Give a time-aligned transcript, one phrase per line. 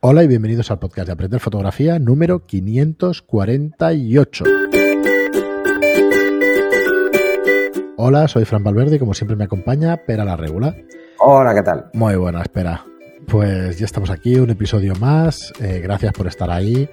[0.00, 4.44] Hola y bienvenidos al podcast de Aprender Fotografía número 548.
[7.96, 10.76] Hola, soy Fran Valverde y como siempre me acompaña Pera la Regula.
[11.18, 11.90] Hola, ¿qué tal?
[11.94, 12.84] Muy buena, espera.
[13.26, 15.52] Pues ya estamos aquí, un episodio más.
[15.60, 16.88] Eh, gracias por estar ahí.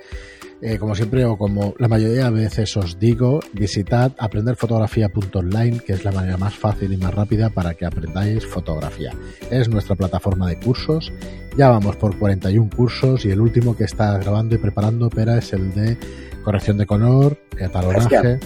[0.61, 6.05] Eh, como siempre o como la mayoría de veces os digo, visitad aprenderfotografía.online, que es
[6.05, 9.13] la manera más fácil y más rápida para que aprendáis fotografía.
[9.51, 11.11] Es nuestra plataforma de cursos.
[11.57, 15.53] Ya vamos por 41 cursos y el último que está grabando y preparando Pera es
[15.53, 15.97] el de
[16.43, 18.39] corrección de color, catalogaje.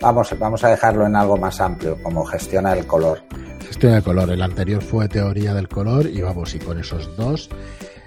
[0.00, 3.22] Vamos, vamos a dejarlo en algo más amplio, como gestiona el color.
[3.66, 4.30] Gestiona el color.
[4.30, 7.48] El anterior fue teoría del color y vamos, y con esos dos,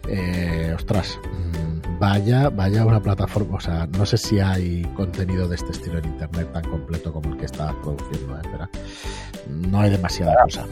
[0.08, 1.67] eh, ostras, mm,
[2.00, 3.58] vaya, vaya una plataforma.
[3.58, 7.32] O sea, no sé si hay contenido de este estilo en internet tan completo como
[7.32, 8.42] el que estabas produciendo, ¿eh?
[8.52, 8.68] Pero
[9.50, 10.66] no hay demasiada cosa.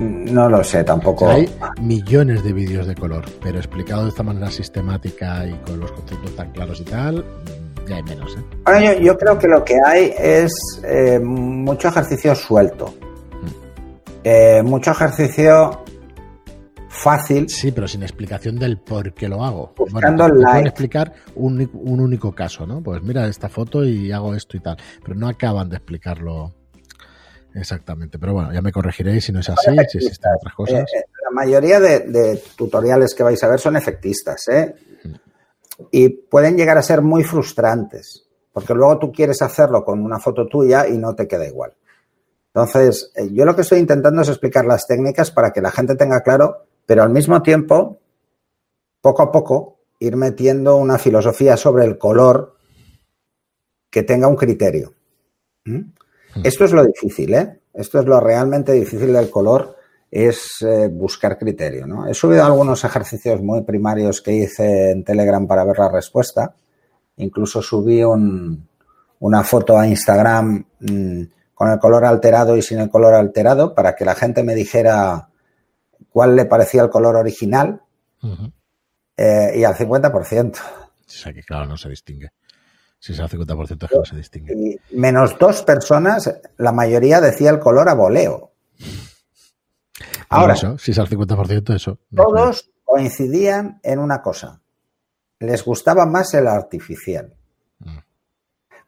[0.00, 1.28] No lo sé, tampoco.
[1.28, 1.48] Hay
[1.80, 6.34] millones de vídeos de color, pero explicado de esta manera sistemática y con los conceptos
[6.36, 8.34] tan claros y tal, mm, ya hay menos.
[8.34, 8.42] ¿eh?
[8.64, 10.52] Bueno, yo, yo creo que lo que hay es
[10.84, 12.94] eh, mucho ejercicio suelto.
[14.24, 15.84] Eh, mucho ejercicio
[16.90, 17.48] fácil.
[17.48, 19.72] Sí, pero sin explicación del por qué lo hago.
[19.76, 20.68] Buscando te el pueden like.
[20.68, 22.82] explicar un, un único caso, ¿no?
[22.82, 24.76] Pues mira esta foto y hago esto y tal.
[25.04, 26.52] Pero no acaban de explicarlo
[27.54, 28.18] exactamente.
[28.18, 30.80] Pero bueno, ya me corregiréis si no es así, si existen otras Eh, cosas.
[30.94, 34.74] eh, la mayoría de, de tutoriales que vais a ver son efectistas, ¿eh?
[35.90, 40.46] Y pueden llegar a ser muy frustrantes, porque luego tú quieres hacerlo con una foto
[40.46, 41.72] tuya y no te queda igual.
[42.52, 45.94] Entonces, eh, yo lo que estoy intentando es explicar las técnicas para que la gente
[45.94, 48.00] tenga claro, pero al mismo tiempo,
[49.00, 52.56] poco a poco, ir metiendo una filosofía sobre el color
[53.88, 54.92] que tenga un criterio.
[55.66, 55.82] ¿Mm?
[56.42, 57.60] Esto es lo difícil, ¿eh?
[57.72, 59.76] Esto es lo realmente difícil del color,
[60.10, 62.08] es eh, buscar criterio, ¿no?
[62.08, 66.56] He subido algunos ejercicios muy primarios que hice en Telegram para ver la respuesta.
[67.18, 68.66] Incluso subí un-
[69.20, 71.22] una foto a Instagram mm,
[71.54, 75.28] con el color alterado y sin el color alterado para que la gente me dijera
[76.08, 77.82] cuál le parecía el color original
[79.16, 80.56] eh, y al 50%.
[80.58, 80.62] O
[81.06, 82.30] sea que claro, no se distingue.
[82.98, 84.54] Si es al 50% es que no se distingue.
[84.54, 88.52] Y menos dos personas, la mayoría decía el color a voleo.
[90.28, 91.98] Ahora, eso, si es al 50% eso.
[92.10, 94.60] no todos coincidían en una cosa.
[95.40, 97.34] Les gustaba más el artificial.
[97.78, 97.98] Mm.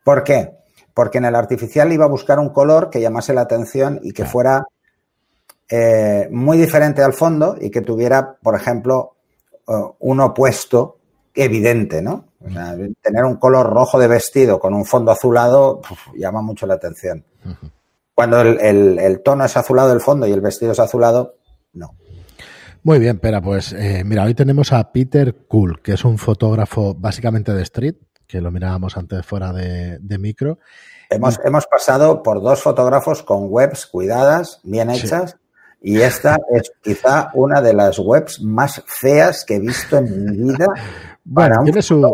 [0.04, 0.58] ¿Por qué?
[0.94, 4.22] Porque en el artificial iba a buscar un color que llamase la atención y que
[4.22, 4.30] Claro.
[4.30, 4.64] fuera
[5.74, 9.14] eh, muy diferente al fondo y que tuviera, por ejemplo,
[9.66, 10.98] eh, un opuesto
[11.34, 12.26] evidente, ¿no?
[12.44, 15.80] O sea, tener un color rojo de vestido con un fondo azulado
[16.14, 17.24] llama mucho la atención.
[18.14, 21.36] Cuando el, el- el tono es azulado del fondo y el vestido es azulado,
[21.72, 21.94] no.
[22.82, 26.94] Muy bien, Pera, pues eh, mira, hoy tenemos a Peter Cool, que es un fotógrafo
[26.94, 27.94] básicamente de street,
[28.26, 30.58] que lo mirábamos antes fuera de, de micro.
[31.08, 35.02] Hemos, hemos pasado por dos fotógrafos con webs cuidadas, bien Sí.
[35.82, 40.48] Y esta es quizá una de las webs más feas que he visto en mi
[40.52, 40.66] vida.
[41.24, 42.12] Bueno, tiene su,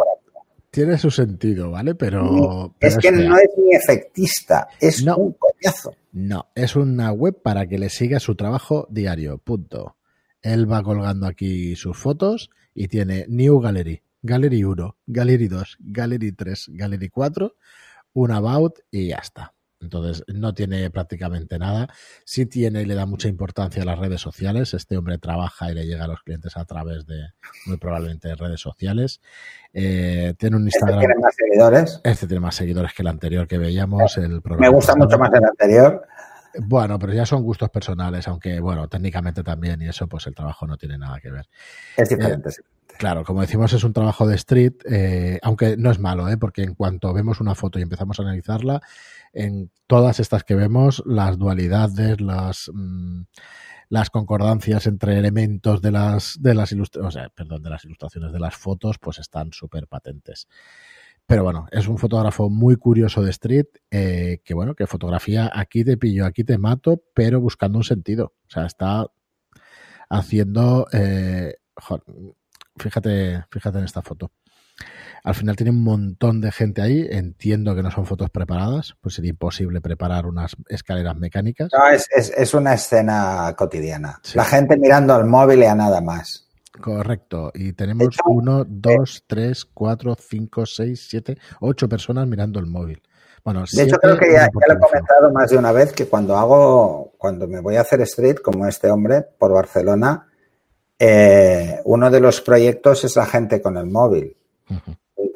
[0.70, 1.94] tiene su sentido, ¿vale?
[1.94, 5.16] Pero, pero es que no es ni efectista, es No.
[5.16, 5.94] un coñazo.
[6.12, 9.96] No, es una web para que le siga su trabajo diario, punto.
[10.42, 16.32] Él va colgando aquí sus fotos y tiene New Gallery, Gallery 1, Gallery 2, Gallery
[16.32, 17.54] 3, Gallery 4,
[18.12, 19.54] un About y ya está.
[19.80, 21.88] Entonces no tiene prácticamente nada.
[22.24, 24.74] Sí tiene y le da mucha importancia a las redes sociales.
[24.74, 27.28] Este hombre trabaja y le llega a los clientes a través de,
[27.66, 29.20] muy probablemente, redes sociales.
[29.72, 30.98] Eh, tiene un Este Instagram.
[31.00, 32.00] tiene más seguidores.
[32.04, 34.16] Este tiene más seguidores que el anterior que veíamos.
[34.18, 36.04] El Me gusta mucho más el anterior.
[36.60, 40.66] Bueno, pero ya son gustos personales, aunque bueno, técnicamente también y eso, pues el trabajo
[40.66, 41.46] no tiene nada que ver.
[41.96, 42.50] Es diferente.
[42.50, 42.62] sí.
[42.98, 46.36] Claro, como decimos, es un trabajo de street, eh, aunque no es malo, ¿eh?
[46.36, 48.82] porque en cuanto vemos una foto y empezamos a analizarla,
[49.38, 53.22] en todas estas que vemos, las dualidades, las, mm,
[53.88, 58.32] las concordancias entre elementos de las, de las ilustraciones, o sea, perdón, de las ilustraciones
[58.32, 60.48] de las fotos, pues están súper patentes.
[61.24, 65.84] Pero bueno, es un fotógrafo muy curioso de street, eh, que bueno, que fotografía aquí
[65.84, 68.34] te pillo, aquí te mato, pero buscando un sentido.
[68.48, 69.06] O sea, está
[70.10, 71.54] haciendo, eh,
[72.76, 74.32] fíjate, fíjate en esta foto.
[75.24, 77.06] Al final tiene un montón de gente ahí.
[77.10, 81.68] Entiendo que no son fotos preparadas, pues sería imposible preparar unas escaleras mecánicas.
[81.76, 84.20] No, es, es- es una escena cotidiana.
[84.22, 84.36] Sí.
[84.36, 86.46] La gente mirando al móvil y a nada más.
[86.80, 87.50] Correcto.
[87.54, 93.02] Y tenemos hecho, uno, dos, tres, cuatro, cinco, seis, siete, ocho personas mirando el móvil.
[93.44, 96.36] Bueno, De hecho, creo que ya, lo he comentado más de una vez que cuando
[96.36, 100.26] hago, cuando me voy a hacer street, como este hombre, por Barcelona,
[100.98, 104.36] eh, uno de los proyectos es la gente con el móvil.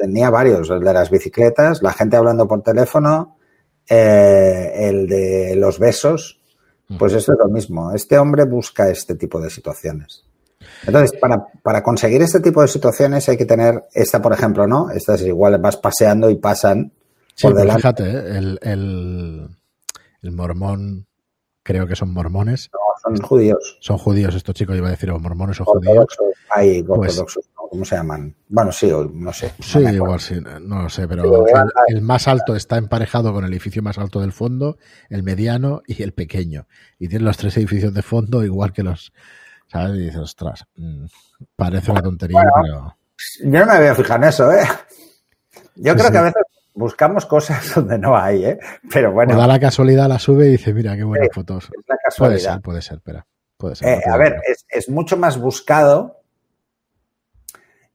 [0.03, 3.37] Tenía varios, el de las bicicletas, la gente hablando por teléfono,
[3.89, 6.41] eh, el de los besos,
[6.99, 7.93] pues eso es lo mismo.
[7.93, 10.25] Este hombre busca este tipo de situaciones.
[10.85, 14.91] Entonces, para, para, conseguir este tipo de situaciones hay que tener esta, por ejemplo, ¿no?
[14.91, 16.93] Esta es igual, vas paseando y pasan
[17.41, 17.83] por delante.
[17.83, 18.39] Fíjate, ¿eh?
[18.39, 19.49] el, el,
[20.21, 21.07] el, mormón,
[21.63, 22.71] creo que son mormones.
[22.73, 23.79] No, son judíos.
[23.81, 26.37] Son judíos estos chicos, iba a decir, o mormones o ortodoxos, judíos.
[26.51, 28.37] Hay pues ortodoxos, pues, ¿cómo se llaman?
[28.49, 29.51] Bueno, sí, no sé.
[29.59, 33.47] Sí, no igual sí, no lo sé, pero el, el, más alto está emparejado con
[33.47, 34.77] el edificio más alto del fondo,
[35.09, 36.67] el mediano y el pequeño.
[36.99, 39.15] Y tienen los tres edificios de fondo igual que los
[39.69, 39.97] ¿sabes?
[39.97, 41.07] Y dices, ostras, mmm,
[41.57, 43.51] parece una tontería, bueno, pero...
[43.51, 44.65] Yo no me voy a fijar en eso, ¿eh?
[45.77, 46.43] Yo sí, creo que a veces
[46.75, 48.59] buscamos cosas donde no hay, ¿eh?
[48.93, 49.35] Pero bueno.
[49.35, 51.71] O da la casualidad, la sube y dice, mira, qué buenas fotos.
[51.73, 52.39] Es la casualidad.
[52.39, 53.27] Puede ser, puede ser, espera.
[53.57, 56.22] Puede ser, eh, a ver, es, es, mucho más buscado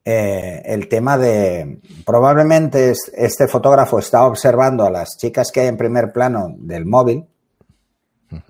[0.08, 1.80] eh, el tema de.
[2.04, 6.86] Probablemente es, este fotógrafo está observando a las chicas que hay en primer plano del
[6.86, 7.26] móvil,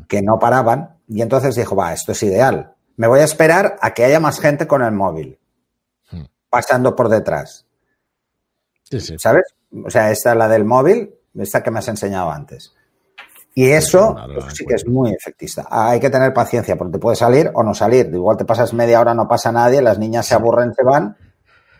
[0.06, 3.94] que no paraban, y entonces dijo, va, esto es ideal me voy a esperar a
[3.94, 5.38] que haya más gente con el móvil
[6.10, 6.25] Hmm.
[6.49, 7.66] pasando por detrás.
[8.84, 9.19] Sí, sí.
[9.19, 9.55] ¿Sabes?
[9.84, 12.75] O sea, esta es la del móvil, esta que me has enseñado antes.
[13.55, 15.66] Y eso no, pues, sí que es muy efectista.
[15.69, 18.06] Hay que tener paciencia porque te puede salir o no salir.
[18.06, 21.16] Igual te pasas media hora, no pasa nadie, las niñas se aburren, se van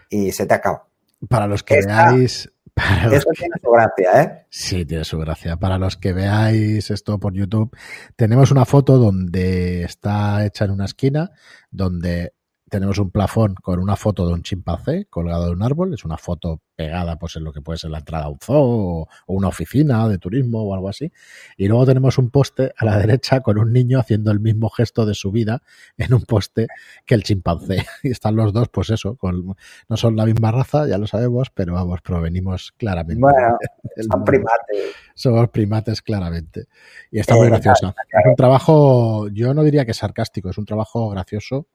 [0.08, 0.87] y se te acaba.
[1.28, 2.50] Para los que Esta, veáis.
[2.75, 4.46] Para eso tiene su gracia, ¿eh?
[4.50, 5.56] Sí, tiene su gracia.
[5.56, 7.76] Para los que veáis esto por YouTube,
[8.14, 11.32] tenemos una foto donde está hecha en una esquina,
[11.72, 12.34] donde
[12.68, 15.94] tenemos un plafón con una foto de un chimpancé colgado de un árbol.
[15.94, 18.56] Es una foto pegada pues en lo que puede ser la entrada a un zoo
[18.60, 21.12] o, una oficina de turismo o algo así.
[21.56, 25.06] Y luego tenemos un poste a la derecha con un niño haciendo el mismo gesto
[25.06, 25.62] de su vida
[25.96, 26.68] en un poste
[27.04, 27.86] que el chimpancé.
[28.02, 29.56] Y están los dos, pues eso, con,
[29.88, 33.20] no son la misma raza, ya lo sabemos, pero vamos, provenimos claramente.
[33.20, 33.58] Bueno,
[34.10, 34.94] son primates.
[35.14, 36.66] Somos primates claramente.
[37.10, 37.94] Y está eh, muy graciosa.
[38.08, 41.66] Es un trabajo, yo no diría que sarcástico, es un trabajo gracioso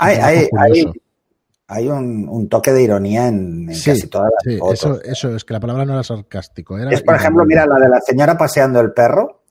[0.00, 0.92] hay, hay, hay,
[1.66, 4.74] hay un, un, toque de ironía en, en sí, casi todas las sí, fotos.
[4.74, 6.78] Eso, eso, es que la palabra no era sarcástico.
[6.78, 9.42] Era es, por ejemplo, mira, la de la señora paseando el perro.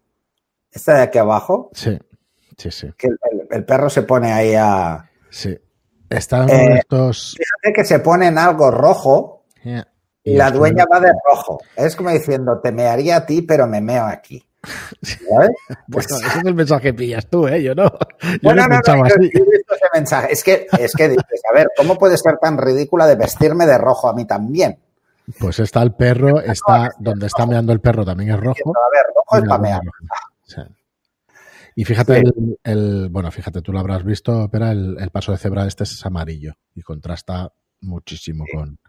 [0.72, 1.70] Esta de aquí abajo.
[1.74, 1.98] Sí,
[2.58, 2.88] sí, sí.
[2.98, 5.10] Que el, el, el perro se pone ahí a.
[5.30, 5.58] Sí.
[6.10, 7.36] Están eh, estos.
[7.38, 9.46] Fíjate que se pone en algo rojo.
[9.64, 9.88] Yeah.
[10.24, 11.60] Y, y la dueña va de rojo.
[11.76, 14.44] Es como diciendo, te mearía a ti, pero me meo aquí.
[15.02, 15.52] ¿Sabes?
[15.90, 17.64] Pues bueno, ese es el mensaje que pillas tú, ¿eh?
[17.64, 17.86] Yo no.
[17.86, 19.32] Yo bueno, no, no, no, así.
[19.34, 20.34] Yo visto ese mensaje.
[20.34, 23.78] Es que, es que dices, a ver, ¿cómo puede ser tan ridícula de vestirme de
[23.78, 24.78] rojo a mí también?
[25.40, 28.74] Pues está el perro, está donde está meando el perro también es rojo.
[28.76, 29.82] A ver, rojo es para mear.
[30.44, 30.62] Sí.
[31.76, 32.24] Y fíjate, sí.
[32.26, 35.84] el, el, bueno, fíjate, tú lo habrás visto, pero el, el, paso de cebra este
[35.84, 38.58] es amarillo y contrasta muchísimo sí.
[38.58, 38.80] con,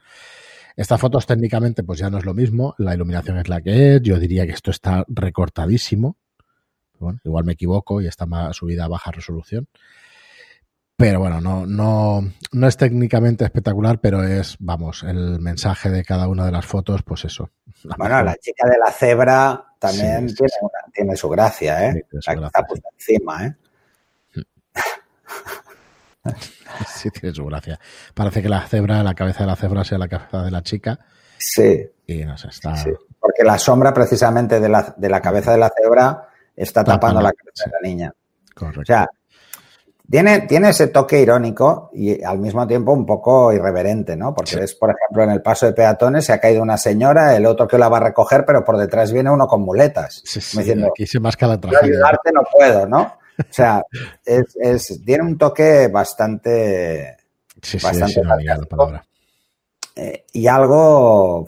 [0.77, 4.03] estas fotos técnicamente pues ya no es lo mismo, la iluminación es la que es,
[4.03, 6.17] yo diría que esto está recortadísimo,
[6.99, 9.69] bueno, igual me equivoco y está más subida a baja resolución,
[11.01, 12.21] pero bueno, no, no,
[12.53, 17.03] no es técnicamente espectacular, pero es, vamos, el mensaje de cada una de las fotos,
[17.03, 17.49] pues eso.
[17.85, 18.27] La bueno, mejor.
[18.27, 22.05] la chica de la cebra también sí, tiene, una, tiene, su gracia, ¿eh?
[22.11, 23.57] Su gracia, está puesta encima, ¿eh?
[26.87, 27.79] Sí, tiene su gracia.
[28.15, 30.99] Parece que la cebra, la cabeza de la cebra sea la cabeza de la chica.
[31.38, 31.88] Sí.
[32.07, 32.76] Y no sé, está.
[32.76, 37.21] Sí, porque la sombra precisamente de la, de la cabeza de la cebra está tapando
[37.21, 37.71] la cabeza sí.
[37.71, 38.12] de la niña.
[38.55, 38.81] Correcto.
[38.81, 39.09] O sea,
[40.11, 44.35] tiene, tiene ese toque irónico y al mismo tiempo un poco irreverente, ¿no?
[44.35, 44.59] Porque sí.
[44.59, 47.69] es, por ejemplo, en el paso de peatones se ha caído una señora, el otro
[47.69, 50.21] que la va a recoger, pero por detrás viene uno con muletas.
[50.25, 51.95] Sí, sí, diciendo, aquí se masca la tragedia.
[51.95, 53.20] ayudarte no puedo, ¿no?
[53.40, 53.82] O sea,
[54.25, 57.16] es, es, tiene un toque bastante.
[57.62, 59.04] Sí, sí, bastante ironía, la palabra.
[59.97, 61.47] Eh, y algo.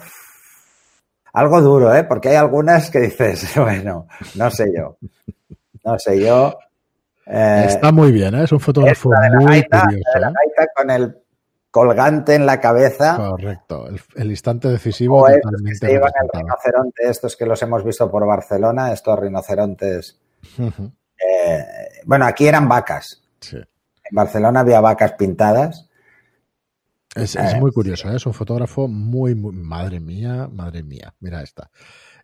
[1.34, 2.04] Algo duro, ¿eh?
[2.04, 4.99] Porque hay algunas que dices, bueno, no sé yo.
[5.84, 6.58] No sé yo.
[7.26, 8.44] Eh, Está muy bien, ¿eh?
[8.44, 10.18] Es un fotógrafo muy gaita, curioso.
[10.18, 10.32] La ¿eh?
[10.32, 11.16] gaita con el
[11.70, 13.16] colgante en la cabeza.
[13.16, 13.88] Correcto.
[13.88, 15.22] El, el instante decisivo.
[15.22, 19.18] O estos que se llevan el rinoceronte, estos que los hemos visto por Barcelona, estos
[19.18, 20.20] rinocerontes.
[20.58, 20.92] Uh -huh.
[22.04, 23.23] Bueno, aquí eran vacas.
[23.40, 23.56] Sí.
[23.56, 25.88] En Barcelona había vacas pintadas.
[27.14, 28.16] Es, es eh, muy curioso, ¿eh?
[28.16, 31.14] es un fotógrafo muy, muy, madre mía, madre mía.
[31.21, 31.71] Mira esta.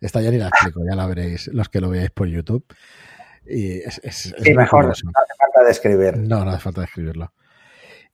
[0.00, 2.64] Esta ya ni la explico, ya la veréis los que lo veáis por YouTube.
[3.44, 5.06] Y es, es, sí, mejor, curioso.
[5.06, 6.16] no hace falta describir.
[6.16, 7.32] No, no hace falta describirlo.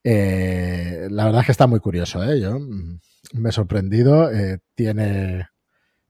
[0.02, 2.40] Eh, la verdad es que está muy curioso, ¿eh?
[2.40, 4.30] Yo me he sorprendido.
[4.30, 5.48] Eh, tiene,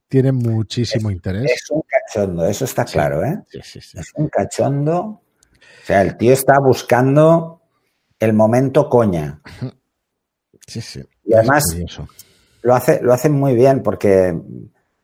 [0.08, 1.50] tiene muchísimo es, interés.
[1.50, 3.42] Es un cachondo, eso está claro, ¿eh?
[3.49, 3.99] Sí, sí, sí.
[3.99, 5.23] Es un cachondo.
[5.85, 7.61] O sea, el tío está buscando
[8.19, 9.41] el momento coña.
[10.67, 11.05] Sí, sí.
[11.25, 11.62] Y además
[12.62, 14.35] lo hace, lo hace muy bien porque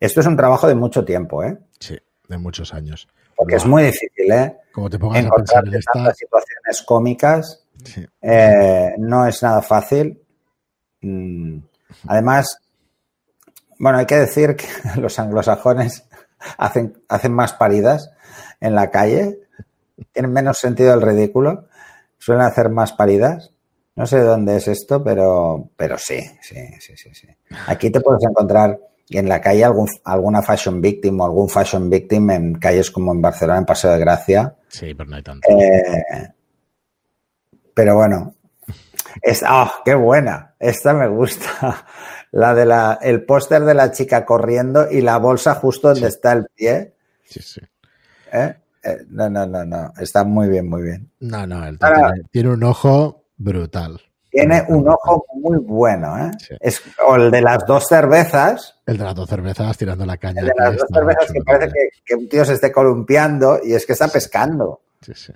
[0.00, 1.58] esto es un trabajo de mucho tiempo, ¿eh?
[1.78, 3.06] Sí, de muchos años.
[3.36, 4.56] Porque es muy difícil, ¿eh?
[4.72, 5.92] Como te pongas a pensar en esta.
[5.92, 10.22] tantas situaciones cómicas Sí, eh, no es nada fácil.
[11.00, 11.60] Mm,
[12.06, 12.58] Además,
[13.78, 14.66] bueno, hay que decir que
[15.00, 16.04] los anglosajones
[16.58, 18.10] hacen, hacen más paridas
[18.60, 19.40] en la calle,
[20.12, 21.66] tienen menos sentido del ridículo,
[22.18, 23.52] suelen hacer más paridas.
[23.96, 27.28] No sé dónde es esto, pero, pero sí, sí, sí, sí, sí.
[27.66, 28.78] Aquí te puedes encontrar
[29.10, 33.20] en la calle algún, alguna fashion victim o algún fashion victim en calles como en
[33.20, 35.48] Barcelona, en Paseo de Gracia, sí, pero no hay tanto.
[35.50, 36.28] eh,
[37.74, 38.34] pero bueno,
[39.22, 40.54] es, ¡ah, qué buena!
[40.58, 41.84] Esta me gusta.
[42.32, 46.14] La de la, el póster de la chica corriendo y la bolsa justo donde Sí.
[46.14, 46.94] está el pie.
[47.24, 47.60] Sí, sí.
[48.32, 48.54] ¿eh?
[48.82, 49.92] Eh, No, no, no, no.
[49.98, 51.10] Está muy bien, muy bien.
[51.20, 54.00] No, no, el Ahora- tiene, tiene un ojo brutal.
[54.30, 56.30] Tiene un ojo muy bueno, ¿eh?
[56.38, 56.54] Sí.
[56.60, 58.76] Es, o el de las dos cervezas.
[58.86, 60.40] El de las dos cervezas tirando la caña.
[60.42, 61.88] El de las dos cervezas que parece también.
[61.92, 64.82] que, que un tío se esté columpiando y es que está pescando.
[65.02, 65.32] Sí, sí.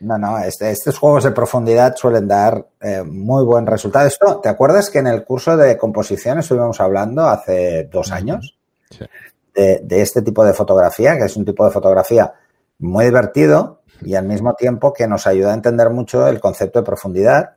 [0.00, 4.08] No, no, este- estos juegos de profundidad suelen dar eh, muy buen resultado.
[4.08, 8.56] Esto, ¿te acuerdas que en el curso de composición estuvimos hablando hace dos años
[8.90, 9.04] Sí.
[9.54, 12.32] De, de este tipo de fotografía, que es un tipo de fotografía
[12.78, 16.84] muy divertido y al mismo tiempo que nos ayuda a entender mucho el concepto de
[16.86, 17.56] profundidad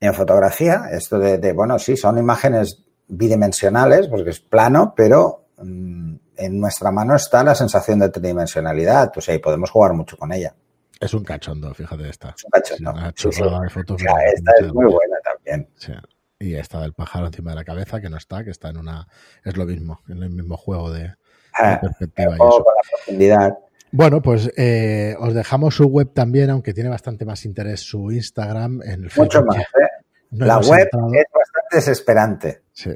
[0.00, 0.84] en fotografía?
[0.90, 6.90] Esto de, de, bueno, sí, son imágenes bidimensionales, porque es plano, pero mm, en nuestra
[6.90, 10.54] mano está la sensación de tridimensionalidad, o sea, y podemos jugar mucho con ella.
[11.00, 12.30] Es un cachondo, fíjate esta.
[12.36, 12.90] Es un cachondo.
[12.92, 13.40] Una Sí, sí.
[13.40, 13.96] chorrada de fotos.
[13.96, 15.68] O sea, me- esta es muy buena también.
[15.76, 15.92] Sí.
[16.38, 19.06] Y esta del pájaro encima de la cabeza, que no está, que está en una.
[19.44, 21.14] Es lo mismo, en el mismo juego de, de
[21.54, 22.58] Ah, perspectiva el y eso.
[22.58, 23.58] la profundidad.
[23.92, 28.82] Bueno, pues eh, os dejamos su web también, aunque tiene bastante más interés su Instagram
[28.82, 29.46] en el Mucho Facebook.
[29.46, 29.58] más.
[29.58, 30.04] ¿eh?
[30.32, 31.06] No la web entrado.
[31.14, 32.62] es bastante desesperante.
[32.72, 32.90] Sí.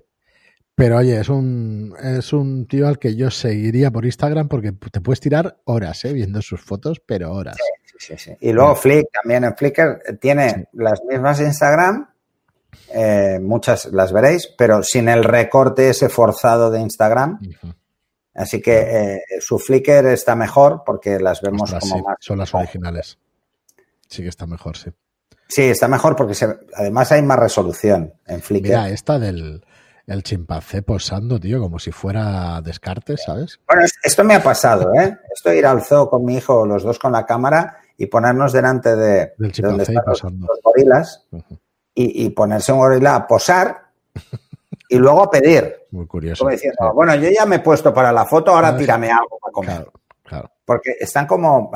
[0.75, 5.00] Pero oye, es un, es un tío al que yo seguiría por Instagram porque te
[5.00, 7.57] puedes tirar horas eh, viendo sus fotos, pero horas.
[7.57, 8.37] Sí, sí, sí.
[8.40, 12.09] Y luego Flick, también en Flickr, eh, tiene las mismas Instagram,
[12.95, 17.39] eh, muchas las veréis, pero sin el recorte ese forzado de Instagram.
[18.35, 22.17] Así que eh, su Flickr está mejor porque las vemos Ostras, como sí, más.
[22.21, 23.19] son las originales.
[24.09, 24.91] Sí que está mejor, sí.
[25.49, 28.69] Sí, está mejor porque se- además hay más resolución en Flickr.
[28.69, 29.65] Mira, esta del
[30.07, 33.59] el chimpancé posando, tío, como si fuera Descartes, ¿sabes?
[33.67, 35.17] Bueno, es- esto me ha pasado, ¿eh?
[35.35, 38.95] Esto ir al zoo con mi hijo, los dos con la cámara, y ponernos delante
[38.97, 41.27] de, Del de donde chimpancé y están los, los gorilas.
[42.02, 43.88] Y, y ponerse un gorila a posar
[44.88, 45.75] y luego a pedir.
[45.90, 46.40] Muy curioso.
[46.45, 49.38] Como diciendo, bueno, yo ya me he puesto para la foto, ahora Claro, tírame algo
[49.40, 49.75] para comer.
[49.76, 50.50] Claro, claro.
[50.64, 51.71] Porque están como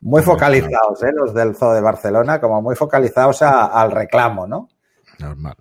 [0.00, 1.10] muy focalizados, ¿eh?
[1.12, 4.68] Los del zoo de Barcelona, como muy focalizados a- al reclamo, ¿no?
[5.18, 5.56] Normal.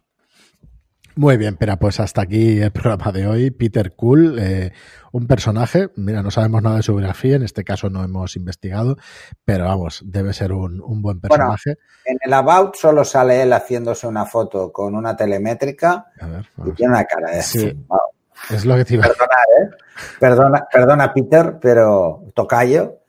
[1.17, 3.49] Muy bien, pero pues hasta aquí el programa de hoy.
[3.49, 4.71] Peter Cool, eh,
[5.11, 8.97] un personaje, mira, no sabemos nada de su biografía, en este caso no hemos investigado,
[9.43, 11.77] pero vamos, debe ser un, un buen personaje.
[12.05, 16.71] En el About solo sale él haciéndose una foto con una telemétrica A ver, y
[16.73, 17.73] tiene una cara de Sí.
[17.87, 17.99] wow.
[18.51, 19.69] es lo que te iba a Perdona, ¿eh?
[20.19, 22.99] Perdona, perdona, Peter, pero tocayo.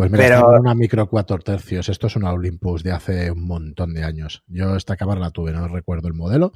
[0.00, 1.90] Pues mira, Pero- una micro cuatro tercios.
[1.90, 4.42] Esto es una Olympus de hace un montón de años.
[4.46, 6.52] Yo esta cámara la tuve, no recuerdo el modelo,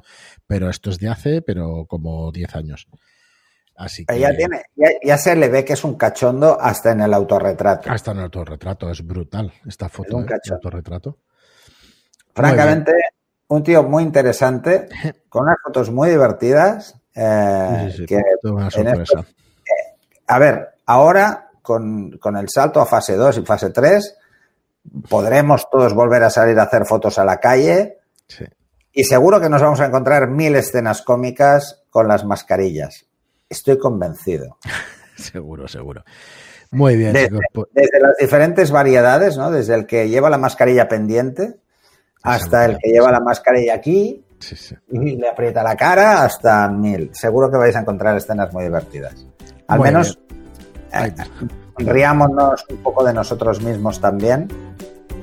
[0.47, 2.87] pero esto es de hace, pero como 10 años.
[3.75, 7.01] Así que Ya, tiene, ya, ya se le ve que es un cachondo hasta en
[7.01, 7.91] el autorretrato.
[7.91, 10.37] hasta en el autorretrato, es brutal esta foto, un ¿eh?
[10.51, 11.19] autorretrato.
[12.33, 12.93] Francamente,
[13.49, 14.89] un tío muy interesante,
[15.29, 16.99] con unas fotos muy divertidas.
[17.13, 18.21] eh, Sí, sí, sí, que,
[18.71, 19.23] sorpresa.
[20.25, 24.17] a ver, ahora con, con el salto a fase 2 y fase 3,
[25.09, 28.45] podremos todos volver a salir a hacer fotos a la calle Sí.
[28.93, 33.05] y seguro que nos vamos a encontrar mil escenas cómicas con las mascarillas.
[33.49, 34.57] Estoy convencido.
[35.17, 36.03] Seguro, seguro.
[36.71, 37.41] Muy bien, Desde, chicos.
[37.53, 39.49] pues- desde las diferentes variedades, ¿no?
[39.49, 41.55] Desde el que lleva la mascarilla pendiente
[42.21, 44.75] hasta el que lleva la mascarilla aquí Sí, sí.
[44.89, 47.11] y le aprieta la cara hasta mil.
[47.13, 49.25] Seguro que vais a encontrar escenas muy divertidas.
[49.69, 50.19] Al Muy menos
[51.77, 54.47] riámonos un poco de nosotros mismos también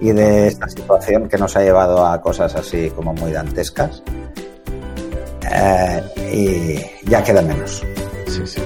[0.01, 4.03] y de esta situación que nos ha llevado a cosas así como muy dantescas.
[5.51, 6.03] Eh,
[6.33, 7.85] y ya queda menos.
[8.27, 8.61] Sí, sí.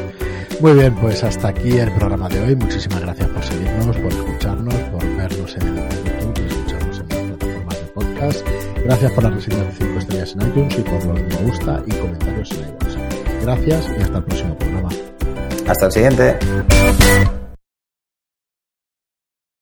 [0.60, 2.56] Muy bien, pues hasta aquí el programa de hoy.
[2.56, 7.80] Muchísimas gracias por seguirnos, por escucharnos, por vernos en YouTube y escucharnos en las plataformas
[7.80, 8.46] de podcast.
[8.84, 11.92] Gracias por la reseña de 5 estrellas en iTunes y por los me gusta y
[11.92, 13.42] comentarios en iVoox.
[13.42, 14.88] Gracias y hasta el próximo programa.
[15.68, 16.38] Hasta el siguiente.